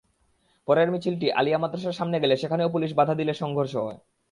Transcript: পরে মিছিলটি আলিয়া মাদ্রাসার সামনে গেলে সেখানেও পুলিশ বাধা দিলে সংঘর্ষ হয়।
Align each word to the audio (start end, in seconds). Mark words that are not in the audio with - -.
পরে 0.67 0.81
মিছিলটি 0.93 1.27
আলিয়া 1.31 1.59
মাদ্রাসার 1.59 1.97
সামনে 1.99 2.17
গেলে 2.19 2.35
সেখানেও 2.37 2.73
পুলিশ 2.75 2.91
বাধা 2.93 3.13
দিলে 3.15 3.33
সংঘর্ষ 3.33 3.73
হয়। 3.77 3.99